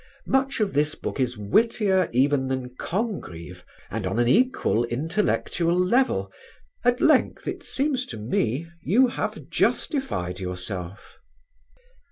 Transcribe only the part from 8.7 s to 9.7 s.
you have